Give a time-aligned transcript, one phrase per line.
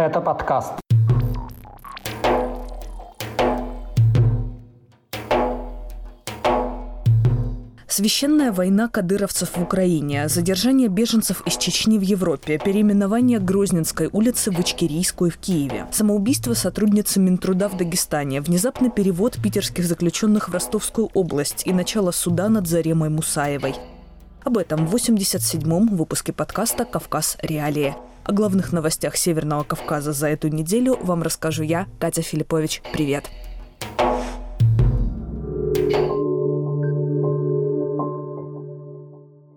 [0.00, 0.72] Это подкаст.
[7.86, 14.58] Священная война кадыровцев в Украине, задержание беженцев из Чечни в Европе, переименование Грозненской улицы в
[14.58, 21.66] Ичкерийскую в Киеве, самоубийство сотрудницы Минтруда в Дагестане, внезапный перевод питерских заключенных в Ростовскую область
[21.66, 23.74] и начало суда над Заремой Мусаевой.
[24.44, 27.36] Об этом в 87-м выпуске подкаста «Кавказ.
[27.42, 27.94] Реалии».
[28.24, 32.82] О главных новостях Северного Кавказа за эту неделю вам расскажу я, Катя Филиппович.
[32.92, 33.30] Привет!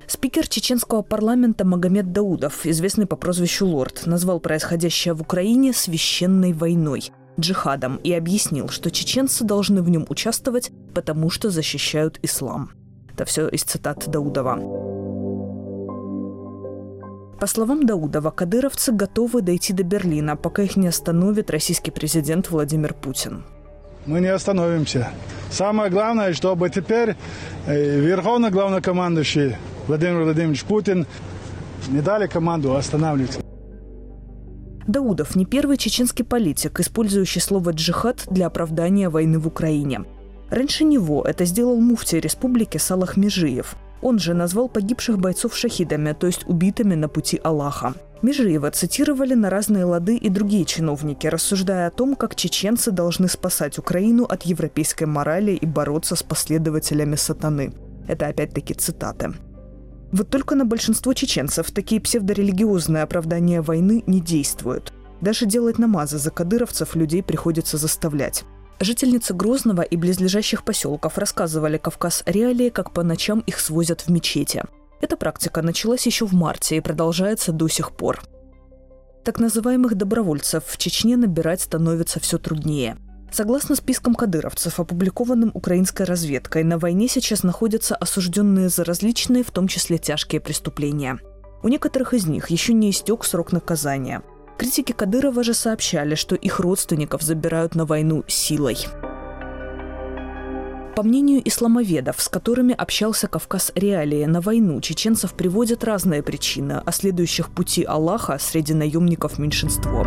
[0.07, 7.11] Спикер чеченского парламента Магомед Даудов, известный по прозвищу Лорд, назвал происходящее в Украине священной войной–
[7.39, 12.71] джихадом и объяснил, что чеченцы должны в нем участвовать, потому что защищают ислам.
[13.11, 14.92] Это все из цитат Даудова.
[17.39, 22.94] По словам Даудова, кадыровцы готовы дойти до Берлина, пока их не остановит российский президент Владимир
[22.94, 23.44] Путин.
[24.05, 25.09] Мы не остановимся.
[25.49, 27.16] Самое главное, чтобы теперь
[27.67, 29.55] э, верховный главнокомандующий
[29.88, 31.05] Владимир Владимирович Путин
[31.89, 33.39] не дали команду останавливаться.
[34.88, 40.03] Даудов не первый чеченский политик, использующий слово «джихад» для оправдания войны в Украине.
[40.49, 43.75] Раньше него это сделал муфтий республики Салах Межиев.
[44.03, 47.93] Он же назвал погибших бойцов шахидами, то есть убитыми на пути Аллаха.
[48.21, 53.79] Межиева цитировали на разные лады и другие чиновники, рассуждая о том, как чеченцы должны спасать
[53.79, 57.73] Украину от европейской морали и бороться с последователями сатаны.
[58.07, 59.33] Это опять-таки цитаты.
[60.11, 64.93] Вот только на большинство чеченцев такие псевдорелигиозные оправдания войны не действуют.
[65.21, 68.43] Даже делать намазы за кадыровцев людей приходится заставлять.
[68.79, 74.63] Жительницы Грозного и близлежащих поселков рассказывали Кавказ реалии, как по ночам их свозят в мечети.
[75.02, 78.21] Эта практика началась еще в марте и продолжается до сих пор.
[79.23, 82.97] Так называемых добровольцев в Чечне набирать становится все труднее–
[83.33, 89.67] Согласно спискам кадыровцев, опубликованным украинской разведкой, на войне сейчас находятся осужденные за различные, в том
[89.67, 91.17] числе тяжкие преступления.
[91.64, 94.21] У некоторых из них еще не истек срок наказания.
[94.58, 98.77] Критики Кадырова же сообщали, что их родственников забирают на войну силой.
[100.95, 106.92] По мнению исламоведов, с которыми общался Кавказ Реалии, на войну чеченцев приводят разные причины, а
[106.92, 110.03] следующих пути Аллаха среди наемников меньшинство.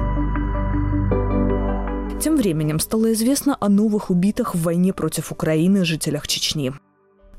[2.20, 6.72] Тем временем стало известно о новых убитых в войне против Украины жителях Чечни.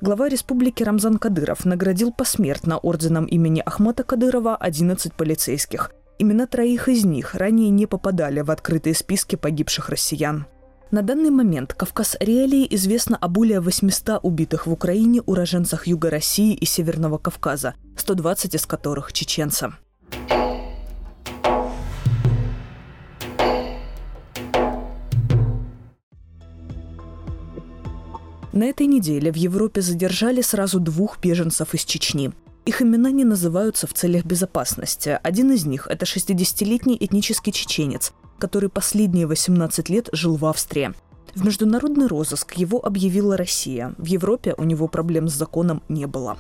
[0.02, 5.92] Глава республики Рамзан Кадыров наградил посмертно орденом имени Ахмата Кадырова 11 полицейских.
[6.20, 10.48] Имена троих из них ранее не попадали в открытые списки погибших россиян.
[10.90, 16.56] На данный момент Кавказ Реалии известно о более 800 убитых в Украине уроженцах Юга России
[16.56, 19.74] и Северного Кавказа, 120 из которых– чеченцы.
[28.54, 32.32] На этой неделе в Европе задержали сразу двух беженцев из Чечни.
[32.68, 35.18] Их имена не называются в целях безопасности.
[35.24, 40.92] Один из них– это 60-летний этнический чеченец, который последние 18 лет жил в Австрии.
[41.34, 43.96] В международный розыск его объявила Россия.
[43.98, 46.38] В Европе у него проблем с законом не было.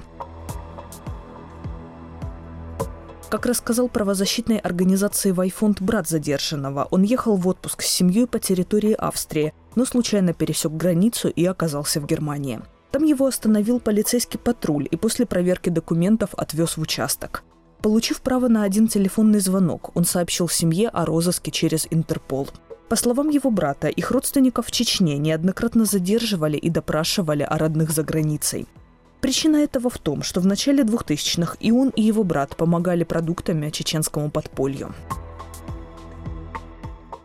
[3.29, 8.91] Как рассказал правозащитной организации «Вайфонд» брат задержанного, он ехал в отпуск с семьей по территории
[8.91, 12.59] Австрии, но случайно пересек границу и оказался в Германии.
[12.91, 17.43] Там его остановил полицейский патруль и после проверки документов отвез в участок.
[17.81, 22.47] Получив право на один телефонный звонок, он сообщил семье о розыске через Интерпол.
[22.89, 28.03] По словам его брата, их родственников в Чечне неоднократно задерживали и допрашивали о родных за
[28.03, 28.65] границей.
[29.19, 33.69] Причина этого в том, что в начале 2000-х и он, и его брат помогали продуктами
[33.69, 34.93] чеченскому подполью.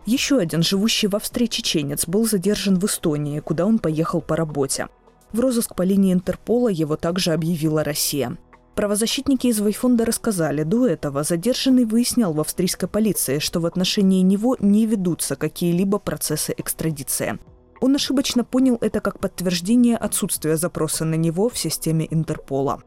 [0.05, 4.89] Еще один живущий в Австрии чеченец был задержан в Эстонии, куда он поехал по работе.
[5.33, 8.37] В розыск по линии Интерпола его также объявила Россия.
[8.75, 14.57] Правозащитники из Вайфонда рассказали, до этого задержанный выяснял в австрийской полиции, что в отношении него
[14.61, 17.39] не ведутся какие-либо процессы экстрадиции–
[17.83, 22.81] он ошибочно понял это как подтверждение отсутствия запроса на него в системе Интерпола.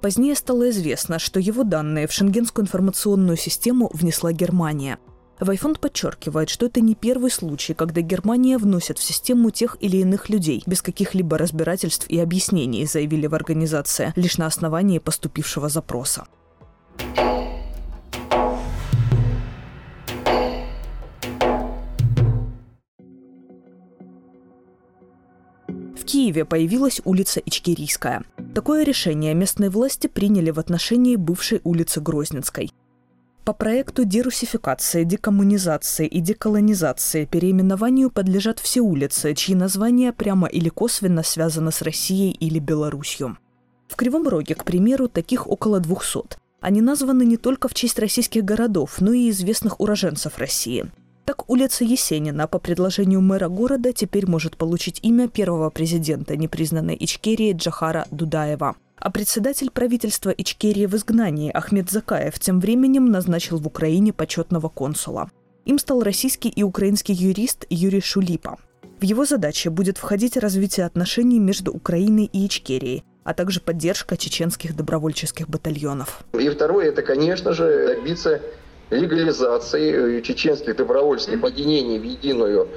[0.00, 4.98] Позднее стало известно, что его данные в шенгенскую информационную систему внесла Германия.
[5.38, 10.28] Вайфонд подчеркивает, что это не первый случай, когда Германия вносит в систему тех или иных
[10.28, 16.26] людей без каких-либо разбирательств и объяснений, заявили в организации, лишь на основании поступившего запроса.
[26.06, 28.22] Киеве появилась улица Ичкерийская.
[28.54, 32.70] Такое решение местные власти приняли в отношении бывшей улицы Грозненской.
[33.46, 41.22] По проекту дерусификации, декоммунизации и деколонизации переименованию подлежат все улицы, чьи названия прямо или косвенно
[41.22, 43.38] связаны с Россией или Беларусью.
[43.86, 46.38] В Кривом Роге, к примеру, таких около 200.
[46.60, 50.90] Они названы не только в честь российских городов, но и известных уроженцев России.
[51.24, 57.52] Так улица Есенина по предложению мэра города теперь может получить имя первого президента непризнанной Ичкерии
[57.52, 64.12] Джахара Дудаева– а председатель правительства Ичкерии в изгнании Ахмед Закаев тем временем назначил в Украине
[64.12, 65.30] почетного консула.
[65.64, 68.58] Им стал российский и украинский юрист Юрий Шулипа.
[69.00, 74.74] В его задачи будет входить развитие отношений между Украиной и Ичкерией, а также поддержка чеченских
[74.74, 76.24] добровольческих батальонов.
[76.32, 78.40] И второе, это, конечно же, добиться
[78.90, 82.68] легализации чеченских добровольческих объединений в единую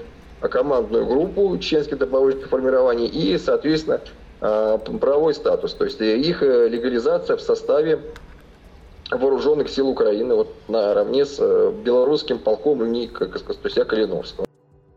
[0.41, 4.01] командную группу чеченских добровольческих формирований и, соответственно,
[4.39, 7.99] правовой статус, то есть их э, легализация в составе
[9.11, 14.45] вооруженных сил Украины вот наравне с э, белорусским полком имени Костуся Калиновского.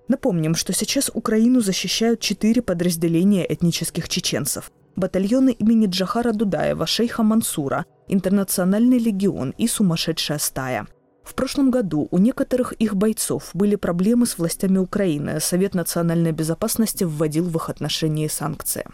[0.09, 4.71] Напомним, что сейчас Украину защищают четыре подразделения этнических чеченцев.
[4.95, 10.87] Батальоны имени Джахара Дудаева, шейха Мансура, Интернациональный легион и Сумасшедшая стая.
[11.25, 15.41] В прошлом году у некоторых их бойцов были проблемы с властями Украины.
[15.41, 18.85] Совет национальной безопасности вводил в их отношении санкции.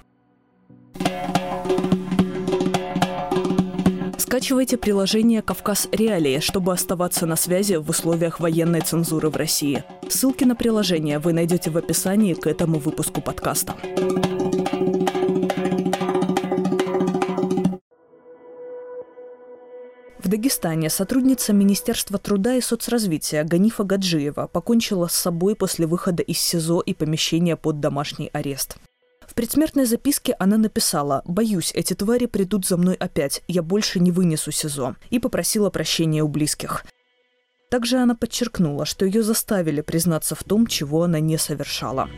[4.39, 9.83] Скачивайте приложение «Кавказ Реалии», чтобы оставаться на связи в условиях военной цензуры в России.
[10.09, 13.75] Ссылки на приложение вы найдете в описании к этому выпуску подкаста.
[20.19, 26.39] В Дагестане сотрудница Министерства труда и соцразвития Ганифа Гаджиева покончила с собой после выхода из
[26.39, 28.79] СИЗО и помещения под домашний арест
[29.39, 34.51] предсмертной записке она написала «Боюсь, эти твари придут за мной опять, я больше не вынесу
[34.51, 36.85] СИЗО» и попросила прощения у близких.
[37.71, 42.09] Также она подчеркнула, что ее заставили признаться в том, чего она не совершала.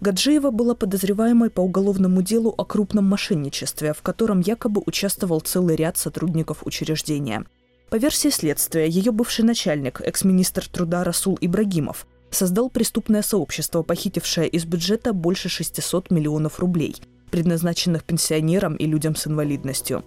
[0.00, 5.98] Гаджиева была подозреваемой по уголовному делу о крупном мошенничестве, в котором якобы участвовал целый ряд
[5.98, 7.44] сотрудников учреждения.
[7.90, 14.64] По версии следствия, ее бывший начальник, экс-министр труда Расул Ибрагимов, создал преступное сообщество, похитившее из
[14.64, 16.96] бюджета больше 600 миллионов рублей,
[17.30, 20.04] предназначенных пенсионерам и людям с инвалидностью.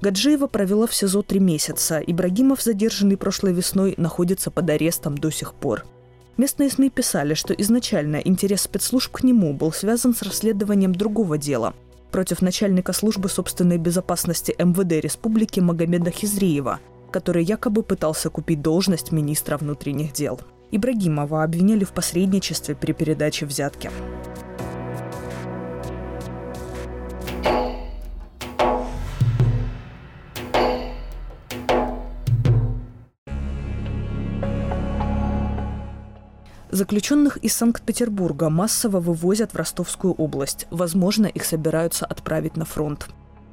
[0.00, 1.98] Гаджиева провела в СИЗО три месяца.
[1.98, 5.84] Ибрагимов, задержанный прошлой весной, находится под арестом до сих пор.
[6.36, 11.74] Местные СМИ писали, что изначально интерес спецслужб к нему был связан с расследованием другого дела
[12.10, 16.78] против начальника службы собственной безопасности МВД Республики Магомеда Хизриева,
[17.10, 20.40] который якобы пытался купить должность министра внутренних дел.
[20.70, 23.90] Ибрагимова обвиняли в посредничестве при передаче взятки.
[36.74, 40.66] Заключенных из Санкт-Петербурга массово вывозят в Ростовскую область.
[40.72, 43.06] Возможно, их собираются отправить на фронт.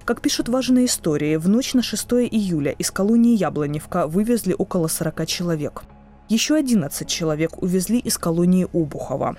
[0.06, 5.28] Как пишут важные истории, в ночь на 6 июля из колонии Яблоневка вывезли около 40
[5.28, 5.84] человек.
[6.32, 9.36] Еще 11 человек увезли из колонии Обухова.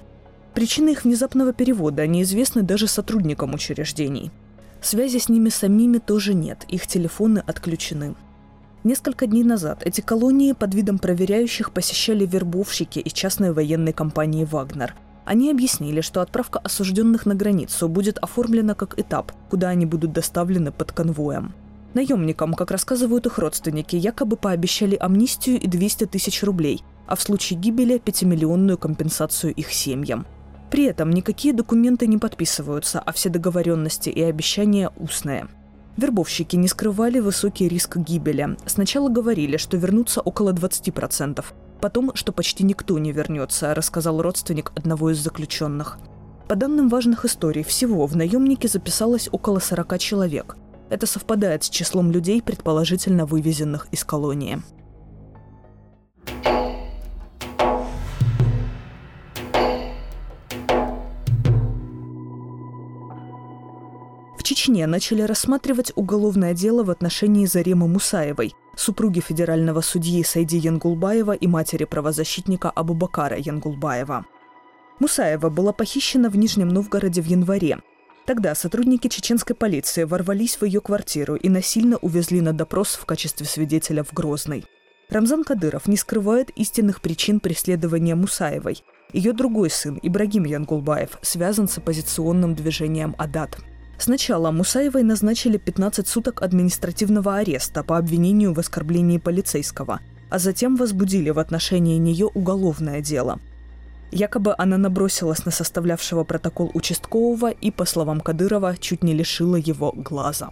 [0.52, 4.30] Причины их внезапного перевода неизвестны даже сотрудникам учреждений.
[4.82, 8.14] Связи с ними самими тоже нет, их телефоны отключены.
[8.84, 14.94] Несколько дней назад эти колонии под видом проверяющих посещали вербовщики из частной военной компании «Вагнер».
[15.24, 20.72] Они объяснили, что отправка осужденных на границу будет оформлена как этап, куда они будут доставлены
[20.72, 21.54] под конвоем.
[21.94, 27.58] Наемникам, как рассказывают их родственники, якобы пообещали амнистию и 200 тысяч рублей, а в случае
[27.58, 30.26] гибели– 5-миллионную компенсацию их семьям.
[30.70, 35.48] При этом никакие документы не подписываются, а все договоренности и обещания устные.
[35.98, 38.56] Вербовщики не скрывали высокий риск гибели.
[38.64, 41.44] Сначала говорили, что вернутся около 20%,
[41.82, 45.98] потом, что почти никто не вернется, рассказал родственник одного из заключенных.
[46.48, 50.56] По данным важных историй, всего в наемнике записалось около 40 человек.
[50.92, 54.60] Это совпадает с числом людей, предположительно вывезенных из колонии.
[64.36, 71.32] В Чечне начали рассматривать уголовное дело в отношении Заремы Мусаевой, супруги федерального судьи Сайди Янгулбаева
[71.32, 74.26] и матери правозащитника Абубакара Янгулбаева.
[75.00, 77.78] Мусаева была похищена в Нижнем Новгороде в январе.
[78.24, 83.46] Тогда сотрудники чеченской полиции ворвались в ее квартиру и насильно увезли на допрос в качестве
[83.46, 84.64] свидетеля в Грозный.
[85.10, 88.84] Рамзан Кадыров не скрывает истинных причин преследования Мусаевой.
[89.12, 93.58] Ее другой сын, Ибрагим Янгулбаев, связан с оппозиционным движением «Адат».
[93.98, 100.00] Сначала Мусаевой назначили 15 суток административного ареста по обвинению в оскорблении полицейского,
[100.30, 103.38] а затем возбудили в отношении нее уголовное дело.
[104.12, 109.90] Якобы она набросилась на составлявшего протокол участкового и, по словам Кадырова, чуть не лишила его
[109.92, 110.50] глаза.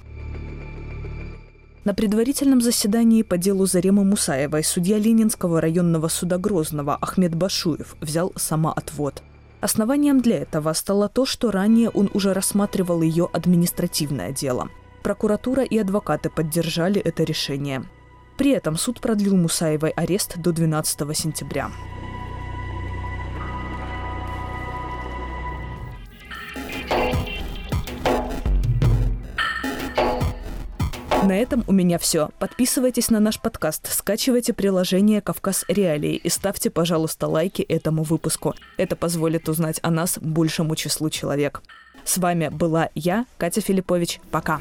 [1.85, 8.33] На предварительном заседании по делу Заремы Мусаевой судья Ленинского районного суда Грозного Ахмед Башуев взял
[8.35, 9.23] самоотвод.
[9.61, 14.71] Основанием для этого стало то, что ранее он уже рассматривал ее административное дело.
[15.03, 17.85] Прокуратура и адвокаты поддержали это решение.
[18.39, 21.71] При этом суд продлил Мусаевой арест до 12 сентября.
[31.23, 32.31] На этом у меня все.
[32.39, 38.55] Подписывайтесь на наш подкаст, скачивайте приложение «Кавказ Реалии» и ставьте, пожалуйста, лайки этому выпуску.
[38.79, 41.63] Это позволит узнать о нас большему числу человек.
[42.05, 44.19] С вами была я, Катя Филиппович.
[44.31, 44.61] Пока.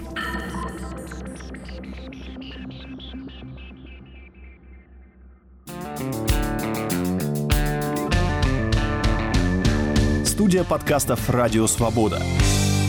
[10.26, 12.22] Студия подкастов «Радио Свобода».